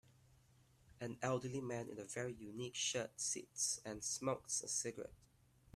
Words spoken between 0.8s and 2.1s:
An elderly man in a